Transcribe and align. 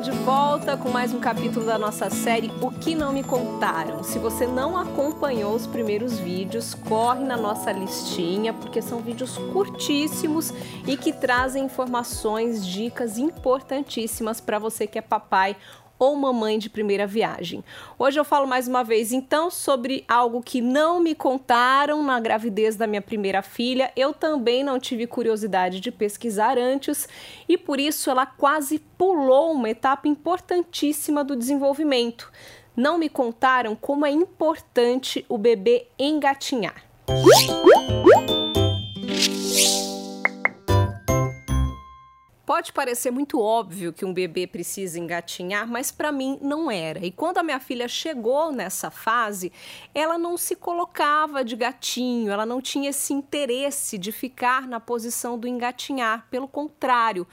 de 0.00 0.12
volta 0.12 0.76
com 0.76 0.90
mais 0.90 1.12
um 1.12 1.18
capítulo 1.18 1.66
da 1.66 1.76
nossa 1.76 2.08
série 2.08 2.52
O 2.60 2.70
que 2.70 2.94
não 2.94 3.12
me 3.12 3.24
contaram. 3.24 4.04
Se 4.04 4.16
você 4.16 4.46
não 4.46 4.76
acompanhou 4.76 5.52
os 5.56 5.66
primeiros 5.66 6.20
vídeos, 6.20 6.72
corre 6.72 7.24
na 7.24 7.36
nossa 7.36 7.72
listinha, 7.72 8.52
porque 8.52 8.80
são 8.80 9.00
vídeos 9.00 9.36
curtíssimos 9.52 10.52
e 10.86 10.96
que 10.96 11.12
trazem 11.12 11.64
informações, 11.64 12.64
dicas 12.64 13.18
importantíssimas 13.18 14.40
para 14.40 14.60
você 14.60 14.86
que 14.86 15.00
é 15.00 15.02
papai 15.02 15.56
ou 15.98 16.14
mamãe 16.14 16.58
de 16.58 16.70
primeira 16.70 17.06
viagem. 17.06 17.64
Hoje 17.98 18.18
eu 18.18 18.24
falo 18.24 18.46
mais 18.46 18.68
uma 18.68 18.84
vez 18.84 19.12
então 19.12 19.50
sobre 19.50 20.04
algo 20.06 20.42
que 20.42 20.60
não 20.60 21.00
me 21.00 21.14
contaram 21.14 22.02
na 22.02 22.20
gravidez 22.20 22.76
da 22.76 22.86
minha 22.86 23.02
primeira 23.02 23.42
filha. 23.42 23.90
Eu 23.96 24.12
também 24.12 24.62
não 24.62 24.78
tive 24.78 25.06
curiosidade 25.06 25.80
de 25.80 25.90
pesquisar 25.90 26.56
antes 26.56 27.08
e 27.48 27.58
por 27.58 27.80
isso 27.80 28.10
ela 28.10 28.26
quase 28.26 28.78
pulou 28.96 29.52
uma 29.52 29.70
etapa 29.70 30.06
importantíssima 30.08 31.24
do 31.24 31.34
desenvolvimento. 31.34 32.30
Não 32.76 32.96
me 32.96 33.08
contaram 33.08 33.74
como 33.74 34.06
é 34.06 34.10
importante 34.10 35.24
o 35.28 35.36
bebê 35.36 35.86
engatinhar. 35.98 36.84
Pode 42.48 42.72
parecer 42.72 43.10
muito 43.10 43.42
óbvio 43.42 43.92
que 43.92 44.06
um 44.06 44.14
bebê 44.14 44.46
precisa 44.46 44.98
engatinhar, 44.98 45.68
mas 45.68 45.92
para 45.92 46.10
mim 46.10 46.38
não 46.40 46.70
era. 46.70 47.04
E 47.04 47.12
quando 47.12 47.36
a 47.36 47.42
minha 47.42 47.60
filha 47.60 47.86
chegou 47.86 48.50
nessa 48.50 48.90
fase, 48.90 49.52
ela 49.94 50.16
não 50.16 50.34
se 50.38 50.56
colocava 50.56 51.44
de 51.44 51.54
gatinho, 51.54 52.32
ela 52.32 52.46
não 52.46 52.62
tinha 52.62 52.88
esse 52.88 53.12
interesse 53.12 53.98
de 53.98 54.10
ficar 54.10 54.66
na 54.66 54.80
posição 54.80 55.38
do 55.38 55.46
engatinhar. 55.46 56.26
Pelo 56.30 56.48
contrário, 56.48 57.26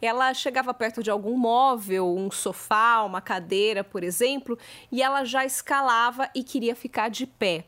ela 0.00 0.32
chegava 0.32 0.72
perto 0.72 1.02
de 1.02 1.10
algum 1.10 1.36
móvel, 1.36 2.16
um 2.16 2.30
sofá, 2.30 3.02
uma 3.02 3.20
cadeira, 3.20 3.84
por 3.84 4.02
exemplo, 4.02 4.58
e 4.90 5.02
ela 5.02 5.22
já 5.22 5.44
escalava 5.44 6.30
e 6.34 6.42
queria 6.42 6.74
ficar 6.74 7.10
de 7.10 7.26
pé 7.26 7.66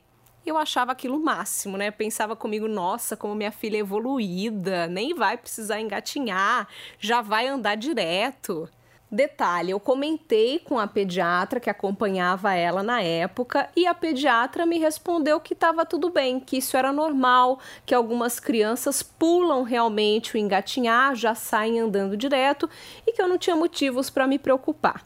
eu 0.50 0.58
achava 0.58 0.92
aquilo 0.92 1.18
máximo, 1.18 1.76
né? 1.76 1.90
Pensava 1.90 2.36
comigo, 2.36 2.68
nossa, 2.68 3.16
como 3.16 3.34
minha 3.34 3.52
filha 3.52 3.76
é 3.76 3.80
evoluída, 3.80 4.86
nem 4.86 5.14
vai 5.14 5.36
precisar 5.36 5.80
engatinhar, 5.80 6.68
já 6.98 7.20
vai 7.20 7.46
andar 7.46 7.76
direto. 7.76 8.68
Detalhe, 9.14 9.70
eu 9.70 9.78
comentei 9.78 10.58
com 10.58 10.76
a 10.76 10.88
pediatra 10.88 11.60
que 11.60 11.70
acompanhava 11.70 12.52
ela 12.54 12.82
na 12.82 13.00
época 13.00 13.68
e 13.76 13.86
a 13.86 13.94
pediatra 13.94 14.66
me 14.66 14.76
respondeu 14.76 15.38
que 15.38 15.52
estava 15.52 15.86
tudo 15.86 16.10
bem, 16.10 16.40
que 16.40 16.56
isso 16.56 16.76
era 16.76 16.92
normal, 16.92 17.60
que 17.86 17.94
algumas 17.94 18.40
crianças 18.40 19.04
pulam 19.04 19.62
realmente 19.62 20.34
o 20.34 20.38
engatinhar, 20.38 21.14
já 21.14 21.32
saem 21.32 21.78
andando 21.78 22.16
direto 22.16 22.68
e 23.06 23.12
que 23.12 23.22
eu 23.22 23.28
não 23.28 23.38
tinha 23.38 23.54
motivos 23.54 24.10
para 24.10 24.26
me 24.26 24.36
preocupar. 24.36 25.04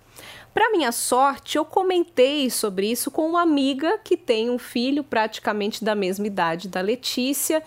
Para 0.52 0.70
minha 0.70 0.91
sorte, 0.91 1.56
eu 1.56 1.64
comentei 1.64 2.50
sobre 2.50 2.91
isso 2.91 3.10
com 3.10 3.27
uma 3.27 3.42
amiga 3.42 3.98
que 3.98 4.16
tem 4.16 4.50
um 4.50 4.58
filho 4.58 5.05
praticamente 5.05 5.84
da 5.84 5.94
mesma 5.94 6.27
idade 6.27 6.68
da 6.68 6.80
Letícia. 6.80 7.62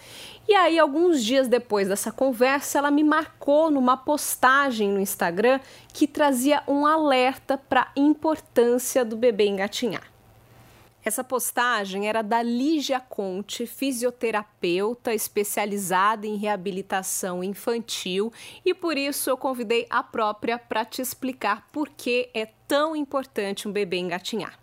E 0.47 0.53
aí, 0.53 0.77
alguns 0.77 1.23
dias 1.23 1.47
depois 1.47 1.87
dessa 1.87 2.11
conversa, 2.11 2.79
ela 2.79 2.91
me 2.91 3.03
marcou 3.03 3.71
numa 3.71 3.95
postagem 3.95 4.89
no 4.89 4.99
Instagram 4.99 5.59
que 5.93 6.07
trazia 6.07 6.63
um 6.67 6.85
alerta 6.85 7.57
para 7.57 7.83
a 7.83 7.91
importância 7.95 9.05
do 9.05 9.15
bebê 9.15 9.47
engatinhar. 9.47 10.11
Essa 11.03 11.23
postagem 11.23 12.07
era 12.07 12.21
da 12.21 12.43
Lígia 12.43 12.99
Conte, 12.99 13.65
fisioterapeuta 13.65 15.13
especializada 15.13 16.27
em 16.27 16.35
reabilitação 16.35 17.43
infantil, 17.43 18.31
e 18.63 18.73
por 18.73 18.97
isso 18.97 19.29
eu 19.29 19.35
convidei 19.35 19.87
a 19.89 20.03
própria 20.03 20.59
para 20.59 20.85
te 20.85 21.01
explicar 21.01 21.67
por 21.71 21.89
que 21.89 22.29
é 22.35 22.45
tão 22.67 22.95
importante 22.95 23.67
um 23.67 23.71
bebê 23.71 23.97
engatinhar. 23.97 24.59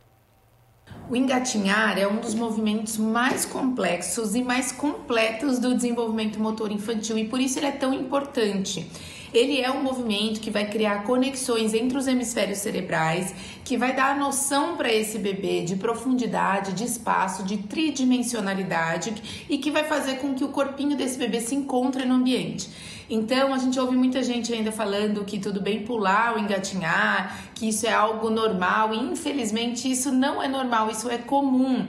O 1.11 1.17
engatinhar 1.17 1.99
é 1.99 2.07
um 2.07 2.21
dos 2.21 2.35
movimentos 2.35 2.99
mais 2.99 3.45
complexos 3.45 4.35
e 4.35 4.43
mais 4.43 4.71
completos 4.71 5.59
do 5.59 5.75
desenvolvimento 5.75 6.39
motor 6.39 6.71
infantil 6.71 7.19
e 7.19 7.27
por 7.27 7.41
isso 7.41 7.59
ele 7.59 7.67
é 7.67 7.73
tão 7.73 7.93
importante. 7.95 8.89
Ele 9.33 9.61
é 9.61 9.71
um 9.71 9.83
movimento 9.83 10.41
que 10.41 10.51
vai 10.51 10.67
criar 10.69 11.05
conexões 11.05 11.75
entre 11.75 11.99
os 11.99 12.07
hemisférios 12.07 12.59
cerebrais, 12.59 13.35
que 13.65 13.77
vai 13.77 13.95
dar 13.95 14.13
a 14.13 14.19
noção 14.19 14.77
para 14.77 14.93
esse 14.93 15.19
bebê 15.19 15.63
de 15.63 15.77
profundidade, 15.77 16.73
de 16.73 16.85
espaço, 16.85 17.43
de 17.43 17.59
tridimensionalidade 17.59 19.45
e 19.49 19.59
que 19.59 19.71
vai 19.71 19.85
fazer 19.85 20.17
com 20.17 20.35
que 20.35 20.45
o 20.45 20.49
corpinho 20.49 20.97
desse 20.97 21.19
bebê 21.19 21.41
se 21.41 21.55
encontre 21.55 22.05
no 22.05 22.15
ambiente. 22.15 22.69
Então, 23.11 23.55
a 23.55 23.59
gente 23.59 23.81
ouve 23.81 23.97
muita 23.97 24.23
gente 24.23 24.53
ainda 24.53 24.71
falando 24.71 25.25
que 25.25 25.39
tudo 25.39 25.63
bem 25.63 25.83
pular 25.83 26.35
ou 26.35 26.39
engatinhar, 26.39 27.51
que 27.55 27.69
isso 27.69 27.87
é 27.87 27.93
algo 27.93 28.29
normal, 28.29 28.93
e 28.93 28.99
infelizmente 28.99 29.91
isso 29.91 30.13
não 30.13 30.43
é 30.43 30.49
normal, 30.49 30.91
isso 30.91 31.09
é 31.09 31.17
comum. 31.17 31.87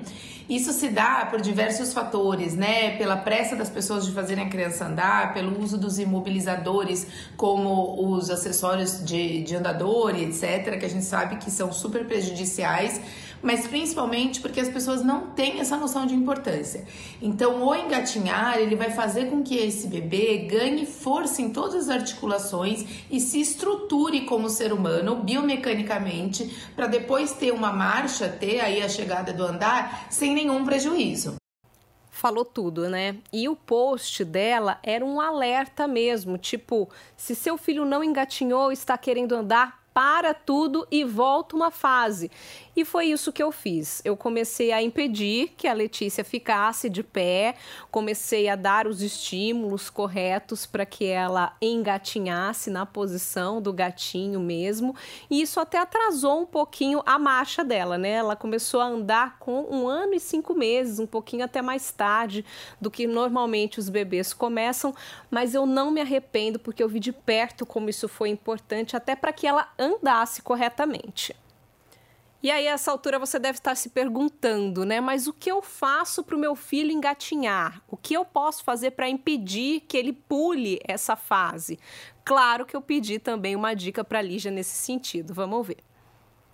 Isso 0.50 0.74
se 0.74 0.90
dá 0.90 1.28
por 1.30 1.40
diversos 1.40 1.94
fatores, 1.94 2.56
né? 2.56 2.98
Pela 2.98 3.16
pressa 3.16 3.56
das 3.56 3.70
pessoas 3.70 4.04
de 4.04 4.12
fazerem 4.12 4.46
a 4.46 4.50
criança 4.50 4.86
andar, 4.86 5.32
pelo 5.32 5.62
uso 5.62 5.78
dos 5.78 6.00
imobilizadores, 6.00 7.06
como 7.38 8.12
os 8.12 8.32
acessórios 8.32 9.06
de, 9.06 9.44
de 9.44 9.56
andador 9.56 10.18
e 10.18 10.24
etc., 10.24 10.80
que 10.80 10.86
a 10.88 10.90
gente 10.90 11.06
sabe 11.06 11.36
que 11.36 11.52
são 11.52 11.72
super 11.72 12.04
prejudiciais 12.08 13.00
mas 13.42 13.68
principalmente 13.68 14.40
porque 14.40 14.60
as 14.60 14.70
pessoas 14.70 15.04
não 15.04 15.28
têm 15.28 15.60
essa 15.60 15.78
noção 15.78 16.06
de 16.06 16.14
importância. 16.14 16.86
Então, 17.22 17.64
o 17.64 17.76
engatinhar, 17.76 18.58
ele 18.58 18.76
vai 18.76 18.92
fazer 18.92 19.30
com 19.30 19.44
que 19.44 19.56
esse 19.56 19.88
bebê 19.88 20.48
ganhe 20.50 20.86
força 20.86 21.42
em 21.42 21.52
todas 21.52 21.76
as 21.76 21.90
articulações 21.90 22.86
e 23.10 23.20
se 23.20 23.40
estruture 23.40 24.22
como 24.22 24.50
ser 24.50 24.74
humano 24.74 25.16
biomecanicamente 25.18 26.56
para 26.76 26.88
depois 26.88 27.34
ter 27.34 27.52
uma 27.52 27.72
marcha, 27.72 28.30
ter 28.30 28.60
aí 28.60 28.82
a 28.82 28.90
chegada 28.90 29.34
do 29.34 29.44
andar 29.44 30.08
sem 30.10 30.34
nenhum 30.34 30.64
prejuízo 30.64 31.40
falou 32.20 32.44
tudo, 32.44 32.90
né? 32.90 33.16
E 33.32 33.48
o 33.48 33.56
post 33.56 34.26
dela 34.26 34.78
era 34.84 35.06
um 35.06 35.22
alerta 35.22 35.88
mesmo, 35.88 36.38
tipo, 36.38 36.90
se 37.16 37.34
seu 37.34 37.58
filho 37.58 37.86
não 37.86 38.04
engatinhou, 38.04 38.74
está 38.74 38.98
querendo 38.98 39.34
andar, 39.34 39.79
para 40.00 40.34
tudo 40.34 40.88
e 40.90 41.04
volta 41.04 41.58
uma 41.58 41.70
fase. 41.70 42.32
E 42.74 42.86
foi 42.86 43.08
isso 43.08 43.34
que 43.34 43.44
eu 43.44 43.52
fiz. 43.52 44.02
Eu 44.06 44.16
comecei 44.16 44.72
a 44.72 44.82
impedir 44.82 45.50
que 45.58 45.68
a 45.68 45.74
Letícia 45.74 46.24
ficasse 46.24 46.90
de 46.90 47.04
pé, 47.04 47.56
comecei 47.92 48.48
a 48.48 48.56
dar 48.56 48.88
os 48.88 49.02
estímulos 49.02 49.90
corretos 49.90 50.66
para 50.66 50.86
que 50.86 51.04
ela 51.06 51.54
engatinhasse 51.62 52.70
na 52.70 52.86
posição 52.86 53.62
do 53.62 53.74
gatinho 53.74 54.40
mesmo. 54.40 54.96
E 55.30 55.42
isso 55.42 55.60
até 55.60 55.78
atrasou 55.78 56.44
um 56.44 56.46
pouquinho 56.46 57.04
a 57.06 57.20
marcha 57.20 57.62
dela, 57.62 57.98
né? 57.98 58.12
Ela 58.12 58.38
começou 58.38 58.80
a 58.80 58.86
andar 58.86 59.38
com 59.40 59.68
um 59.70 59.86
ano 59.86 60.14
e 60.14 60.20
cinco 60.22 60.54
meses, 60.54 61.00
um 61.00 61.08
pouquinho 61.08 61.44
até 61.44 61.62
mais 61.62 61.92
tarde 61.92 62.46
do 62.80 62.90
que 62.90 63.06
normalmente 63.06 63.78
os 63.78 63.90
bebês 63.90 64.34
começam. 64.34 64.96
Mas 65.30 65.54
eu 65.54 65.66
não 65.66 65.92
me 65.92 66.00
arrependo 66.00 66.58
porque 66.58 66.82
eu 66.82 66.88
vi 66.88 67.02
de 67.02 67.12
perto 67.12 67.66
como 67.66 67.90
isso 67.90 68.08
foi 68.08 68.30
importante, 68.30 68.96
até 68.96 69.18
para 69.18 69.34
que 69.34 69.46
ela 69.46 69.68
andasse 69.90 70.42
corretamente. 70.42 71.36
E 72.42 72.50
aí, 72.50 72.70
a 72.70 72.72
essa 72.72 72.90
altura, 72.90 73.20
você 73.20 73.38
deve 73.38 73.58
estar 73.58 73.76
se 73.76 73.90
perguntando, 73.90 74.86
né? 74.86 75.02
Mas 75.02 75.28
o 75.28 75.34
que 75.34 75.52
eu 75.52 75.62
faço 75.62 76.24
para 76.24 76.38
o 76.38 76.40
meu 76.40 76.56
filho 76.56 76.90
engatinhar? 76.90 77.82
O 77.86 77.98
que 77.98 78.14
eu 78.14 78.24
posso 78.24 78.64
fazer 78.64 78.92
para 78.92 79.10
impedir 79.10 79.82
que 79.82 79.98
ele 79.98 80.14
pule 80.14 80.80
essa 80.88 81.18
fase? 81.18 81.78
Claro 82.24 82.66
que 82.66 82.76
eu 82.76 82.82
pedi 82.82 83.20
também 83.20 83.58
uma 83.58 83.74
dica 83.74 84.06
para 84.06 84.20
a 84.20 84.22
Lígia 84.22 84.52
nesse 84.52 84.78
sentido. 84.78 85.34
Vamos 85.34 85.68
ver. 85.68 85.80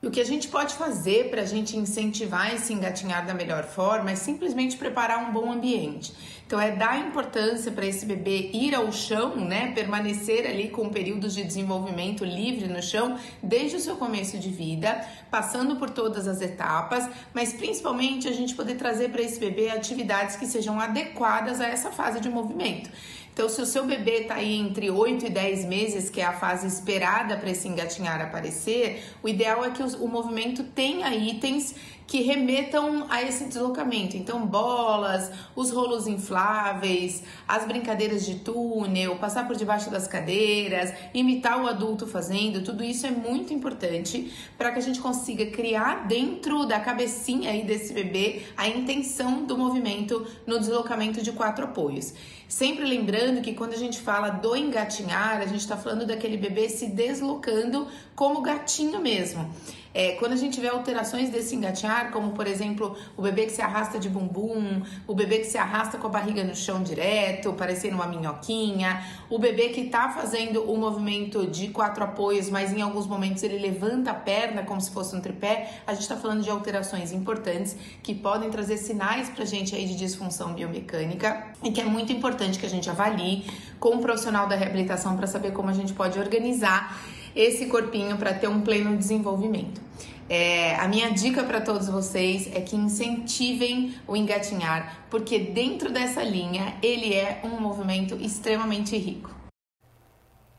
O 0.01 0.09
que 0.09 0.21
a 0.21 0.25
gente 0.25 0.47
pode 0.47 0.73
fazer 0.73 1.29
para 1.29 1.41
a 1.41 1.45
gente 1.45 1.77
incentivar 1.77 2.53
esse 2.53 2.73
engatinhar 2.73 3.25
da 3.25 3.33
melhor 3.33 3.63
forma 3.63 4.11
é 4.11 4.15
simplesmente 4.15 4.77
preparar 4.77 5.19
um 5.19 5.31
bom 5.31 5.51
ambiente. 5.51 6.13
Então 6.45 6.59
é 6.59 6.71
dar 6.71 6.99
importância 6.99 7.71
para 7.71 7.87
esse 7.87 8.05
bebê 8.05 8.51
ir 8.53 8.75
ao 8.75 8.91
chão, 8.91 9.35
né, 9.35 9.71
permanecer 9.73 10.45
ali 10.45 10.69
com 10.69 10.89
períodos 10.89 11.33
de 11.33 11.43
desenvolvimento 11.43 12.23
livre 12.23 12.67
no 12.67 12.83
chão 12.83 13.17
desde 13.41 13.77
o 13.77 13.79
seu 13.79 13.95
começo 13.95 14.37
de 14.37 14.49
vida, 14.49 15.03
passando 15.31 15.75
por 15.77 15.89
todas 15.89 16.27
as 16.27 16.41
etapas, 16.41 17.09
mas 17.33 17.53
principalmente 17.53 18.27
a 18.27 18.31
gente 18.31 18.53
poder 18.53 18.75
trazer 18.75 19.09
para 19.09 19.23
esse 19.23 19.39
bebê 19.39 19.69
atividades 19.69 20.35
que 20.35 20.45
sejam 20.45 20.79
adequadas 20.79 21.59
a 21.59 21.67
essa 21.67 21.91
fase 21.91 22.19
de 22.19 22.29
movimento. 22.29 22.91
Então, 23.35 23.49
se 23.49 23.61
o 23.61 23.65
seu 23.65 23.85
bebê 23.85 24.21
está 24.21 24.35
aí 24.35 24.55
entre 24.55 24.89
8 24.89 25.25
e 25.25 25.29
10 25.29 25.65
meses, 25.65 26.09
que 26.09 26.21
é 26.21 26.25
a 26.25 26.31
fase 26.31 26.67
esperada 26.67 27.35
para 27.35 27.49
esse 27.49 27.67
engatinhar 27.67 28.21
aparecer, 28.21 29.03
o 29.21 29.27
ideal 29.27 29.65
é 29.65 29.71
que 29.71 29.83
o, 29.83 30.07
movimento 30.07 30.63
tenha 30.63 31.13
itens 31.13 31.75
que 32.07 32.21
remetam 32.21 33.07
a 33.09 33.23
esse 33.23 33.45
deslocamento. 33.45 34.15
Então, 34.15 34.45
bolas, 34.45 35.31
os 35.55 35.71
rolos 35.71 36.07
infláveis, 36.07 37.23
as 37.47 37.65
brincadeiras 37.65 38.25
de 38.25 38.35
túnel, 38.35 39.15
passar 39.17 39.47
por 39.47 39.55
debaixo 39.55 39.89
das 39.89 40.07
cadeiras, 40.07 40.93
imitar 41.13 41.63
o 41.63 41.67
adulto 41.67 42.05
fazendo, 42.05 42.63
tudo 42.63 42.83
isso 42.83 43.07
é 43.07 43.11
muito 43.11 43.53
importante 43.53 44.31
para 44.57 44.71
que 44.71 44.79
a 44.79 44.81
gente 44.81 44.99
consiga 44.99 45.45
criar 45.47 46.07
dentro 46.07 46.65
da 46.65 46.79
cabecinha 46.79 47.51
aí 47.51 47.63
desse 47.63 47.93
bebê 47.93 48.43
a 48.55 48.67
intenção 48.67 49.43
do 49.43 49.57
movimento 49.57 50.25
no 50.45 50.59
deslocamento 50.59 51.21
de 51.21 51.31
quatro 51.31 51.65
apoios. 51.65 52.13
Sempre 52.47 52.85
lembrando 52.85 53.41
que 53.41 53.53
quando 53.53 53.73
a 53.73 53.77
gente 53.77 53.99
fala 53.99 54.29
do 54.29 54.55
engatinhar, 54.55 55.41
a 55.41 55.47
gente 55.47 55.61
está 55.61 55.75
falando 55.75 56.05
daquele 56.05 56.37
bebê 56.37 56.69
se 56.69 56.87
deslocando 56.87 57.87
como 58.15 58.41
gatinho 58.41 59.01
mesmo. 59.01 59.49
É, 59.95 60.11
quando 60.19 60.33
a 60.33 60.35
gente 60.35 60.59
vê 60.59 60.67
alterações 60.67 61.29
desse 61.29 61.55
engatinhar, 61.55 62.11
como 62.11 62.33
por 62.33 62.45
exemplo 62.47 62.97
o 63.15 63.21
bebê 63.21 63.45
que 63.45 63.53
se 63.53 63.61
arrasta 63.61 63.97
de 63.97 64.09
bumbum, 64.09 64.81
o 65.07 65.15
bebê 65.15 65.37
que 65.37 65.45
se 65.45 65.57
arrasta 65.57 65.97
com 65.97 66.07
a 66.07 66.09
barriga 66.09 66.43
no 66.43 66.53
chão 66.53 66.83
direto, 66.83 67.53
parecendo 67.53 67.95
uma 67.95 68.05
minhoquinha, 68.05 69.01
o 69.29 69.39
bebê 69.39 69.69
que 69.69 69.79
está 69.79 70.09
fazendo 70.09 70.69
o 70.69 70.77
movimento 70.77 71.47
de 71.47 71.69
quatro 71.69 72.03
apoios, 72.03 72.49
mas 72.49 72.73
em 72.73 72.81
alguns 72.81 73.07
momentos 73.07 73.41
ele 73.41 73.57
levanta 73.57 74.11
a 74.11 74.13
perna 74.13 74.63
como 74.63 74.81
se 74.81 74.91
fosse 74.91 75.15
um 75.15 75.21
tripé, 75.21 75.71
a 75.87 75.93
gente 75.93 76.01
está 76.01 76.17
falando 76.17 76.43
de 76.43 76.49
alterações 76.49 77.13
importantes 77.13 77.77
que 78.03 78.13
podem 78.13 78.49
trazer 78.49 78.75
sinais 78.75 79.29
para 79.29 79.43
a 79.43 79.47
gente 79.47 79.73
aí 79.73 79.85
de 79.85 79.95
disfunção 79.95 80.53
biomecânica 80.53 81.53
e 81.63 81.71
que 81.71 81.79
é 81.79 81.85
muito 81.85 82.11
importante 82.11 82.59
que 82.59 82.65
a 82.65 82.69
gente 82.69 82.89
avalie 82.89 83.45
com 83.79 83.91
um 83.91 83.99
profissional 83.99 84.45
da 84.45 84.57
reabilitação 84.57 85.15
para 85.15 85.25
saber 85.25 85.53
como 85.53 85.69
a 85.69 85.73
gente 85.73 85.93
pode 85.93 86.19
organizar 86.19 86.99
esse 87.35 87.65
corpinho 87.65 88.17
para 88.17 88.33
ter 88.33 88.47
um 88.47 88.61
pleno 88.61 88.95
desenvolvimento. 88.95 89.81
É, 90.27 90.75
a 90.75 90.87
minha 90.87 91.11
dica 91.11 91.43
para 91.43 91.61
todos 91.61 91.87
vocês 91.87 92.49
é 92.53 92.61
que 92.61 92.75
incentivem 92.75 93.93
o 94.07 94.15
engatinhar, 94.15 95.05
porque 95.09 95.37
dentro 95.37 95.91
dessa 95.91 96.23
linha 96.23 96.75
ele 96.81 97.13
é 97.13 97.41
um 97.43 97.59
movimento 97.59 98.15
extremamente 98.15 98.97
rico. 98.97 99.44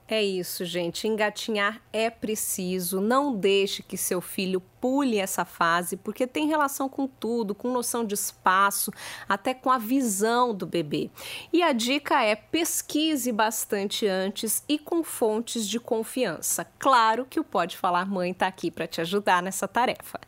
É 0.08 0.22
isso, 0.22 0.64
gente. 0.64 1.08
Engatinhar 1.08 1.82
é 1.92 2.08
preciso. 2.08 3.00
Não 3.00 3.34
deixe 3.34 3.82
que 3.82 3.96
seu 3.96 4.20
filho 4.20 4.62
pule 4.80 5.18
essa 5.18 5.44
fase, 5.44 5.96
porque 5.96 6.26
tem 6.26 6.46
relação 6.46 6.88
com 6.88 7.08
tudo, 7.08 7.54
com 7.54 7.72
noção 7.72 8.04
de 8.04 8.14
espaço, 8.14 8.92
até 9.28 9.52
com 9.52 9.68
a 9.68 9.78
visão 9.78 10.54
do 10.54 10.64
bebê. 10.64 11.10
E 11.52 11.60
a 11.60 11.72
dica 11.72 12.22
é 12.22 12.36
pesquise 12.36 13.32
bastante 13.32 14.06
antes 14.06 14.62
e 14.68 14.78
com 14.78 15.02
fontes 15.02 15.68
de 15.68 15.80
confiança. 15.80 16.64
Claro 16.78 17.26
que 17.28 17.40
o 17.40 17.44
Pode 17.44 17.76
Falar 17.76 18.06
Mãe 18.06 18.30
está 18.30 18.46
aqui 18.46 18.70
para 18.70 18.86
te 18.86 19.00
ajudar 19.00 19.42
nessa 19.42 19.66
tarefa. 19.66 20.20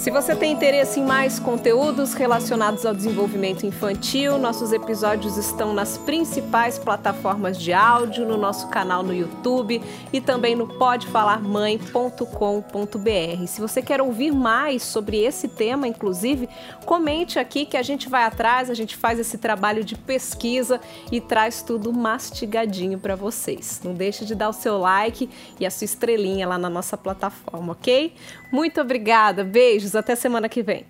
Se 0.00 0.10
você 0.10 0.34
tem 0.34 0.50
interesse 0.50 0.98
em 0.98 1.04
mais 1.04 1.38
conteúdos 1.38 2.14
relacionados 2.14 2.86
ao 2.86 2.94
desenvolvimento 2.94 3.66
infantil, 3.66 4.38
nossos 4.38 4.72
episódios 4.72 5.36
estão 5.36 5.74
nas 5.74 5.98
principais 5.98 6.78
plataformas 6.78 7.58
de 7.58 7.74
áudio, 7.74 8.26
no 8.26 8.38
nosso 8.38 8.68
canal 8.68 9.02
no 9.02 9.12
YouTube 9.12 9.82
e 10.10 10.18
também 10.18 10.56
no 10.56 10.66
podefalarmãe.com.br. 10.66 13.46
Se 13.46 13.60
você 13.60 13.82
quer 13.82 14.00
ouvir 14.00 14.32
mais 14.32 14.82
sobre 14.82 15.18
esse 15.18 15.48
tema, 15.48 15.86
inclusive, 15.86 16.48
comente 16.86 17.38
aqui 17.38 17.66
que 17.66 17.76
a 17.76 17.82
gente 17.82 18.08
vai 18.08 18.24
atrás, 18.24 18.70
a 18.70 18.74
gente 18.74 18.96
faz 18.96 19.18
esse 19.18 19.36
trabalho 19.36 19.84
de 19.84 19.96
pesquisa 19.96 20.80
e 21.12 21.20
traz 21.20 21.60
tudo 21.60 21.92
mastigadinho 21.92 22.98
para 22.98 23.14
vocês. 23.14 23.82
Não 23.84 23.92
deixe 23.92 24.24
de 24.24 24.34
dar 24.34 24.48
o 24.48 24.54
seu 24.54 24.78
like 24.78 25.28
e 25.60 25.66
a 25.66 25.70
sua 25.70 25.84
estrelinha 25.84 26.48
lá 26.48 26.56
na 26.56 26.70
nossa 26.70 26.96
plataforma, 26.96 27.72
ok? 27.72 28.14
Muito 28.50 28.80
obrigada, 28.80 29.44
beijos, 29.44 29.89
até 29.94 30.14
semana 30.14 30.48
que 30.48 30.62
vem. 30.62 30.84